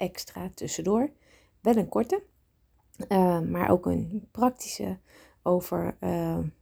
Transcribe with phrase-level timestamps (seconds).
[0.00, 1.10] extra tussendoor.
[1.60, 2.22] Wel een korte,
[3.08, 4.98] uh, maar ook een praktische
[5.42, 5.96] over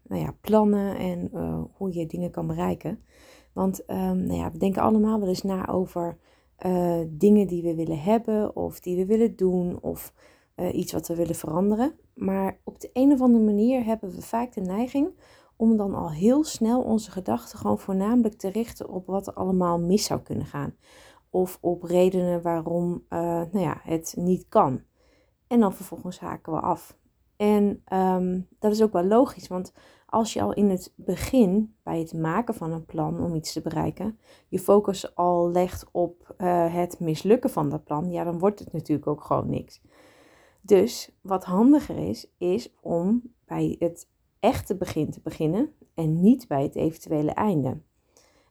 [0.03, 1.31] nou ja, plannen en
[1.77, 3.03] hoe je dingen kan bereiken.
[3.53, 6.19] Want um, nou ja, we denken allemaal wel eens na over
[7.09, 10.13] dingen die we willen hebben of die we willen doen of
[10.73, 11.93] iets wat we willen veranderen.
[12.15, 15.11] Maar op de een of andere manier hebben we vaak de neiging
[15.57, 19.81] om dan al heel snel onze gedachten gewoon voornamelijk te richten op wat er allemaal
[19.81, 20.75] mis zou kunnen gaan.
[21.31, 24.83] Of op redenen waarom uh, nou ja, het niet kan.
[25.47, 26.99] En dan vervolgens haken we af.
[27.37, 29.73] En um, dat is ook wel logisch, want
[30.07, 33.61] als je al in het begin, bij het maken van een plan om iets te
[33.61, 38.59] bereiken, je focus al legt op uh, het mislukken van dat plan, ja, dan wordt
[38.59, 39.81] het natuurlijk ook gewoon niks.
[40.61, 44.09] Dus wat handiger is, is om bij het
[44.41, 47.81] echte begin te beginnen en niet bij het eventuele einde.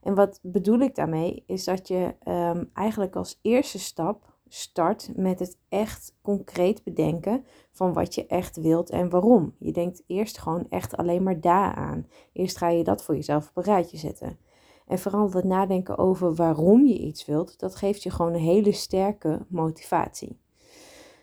[0.08, 5.40] En wat bedoel ik daarmee is dat je um, eigenlijk als eerste stap start met
[5.40, 9.56] het echt concreet bedenken van wat je echt wilt en waarom.
[9.60, 12.08] Je denkt eerst gewoon echt alleen maar daaraan.
[12.34, 14.38] Eerst ga je dat voor jezelf op een rijtje zetten.
[14.86, 18.72] En vooral het nadenken over waarom je iets wilt, dat geeft je gewoon een hele
[18.72, 20.40] sterke motivatie.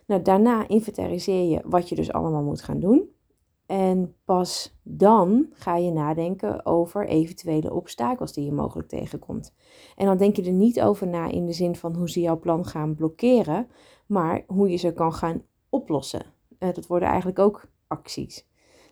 [0.07, 3.14] Nou, daarna inventariseer je wat je dus allemaal moet gaan doen.
[3.67, 9.55] En pas dan ga je nadenken over eventuele obstakels die je mogelijk tegenkomt.
[9.97, 12.39] En dan denk je er niet over na in de zin van hoe ze jouw
[12.39, 13.69] plan gaan blokkeren,
[14.07, 16.23] maar hoe je ze kan gaan oplossen.
[16.59, 18.47] Uh, dat worden eigenlijk ook acties.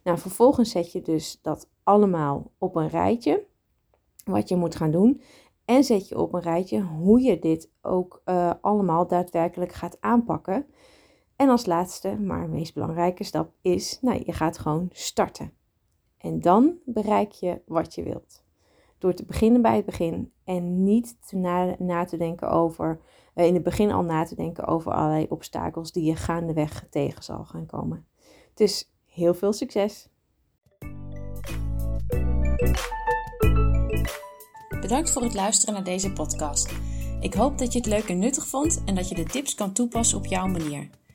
[0.05, 3.45] Nou, vervolgens zet je dus dat allemaal op een rijtje,
[4.25, 5.21] wat je moet gaan doen.
[5.65, 10.67] En zet je op een rijtje hoe je dit ook uh, allemaal daadwerkelijk gaat aanpakken.
[11.43, 15.53] En als laatste, maar meest belangrijke stap is, nou, je gaat gewoon starten.
[16.19, 18.45] En dan bereik je wat je wilt.
[18.99, 23.01] Door te beginnen bij het begin en niet te na, na te denken over,
[23.35, 27.23] uh, in het begin al na te denken over allerlei obstakels die je gaandeweg tegen
[27.23, 28.07] zal gaan komen.
[28.55, 30.09] Dus heel veel succes!
[34.81, 36.75] Bedankt voor het luisteren naar deze podcast.
[37.21, 39.73] Ik hoop dat je het leuk en nuttig vond en dat je de tips kan
[39.73, 40.89] toepassen op jouw manier.